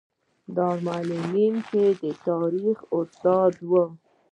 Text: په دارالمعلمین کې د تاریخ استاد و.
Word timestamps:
په 0.43 0.49
دارالمعلمین 0.57 1.55
کې 1.69 1.85
د 2.01 2.03
تاریخ 2.27 2.77
استاد 2.99 3.53
و. 3.69 3.71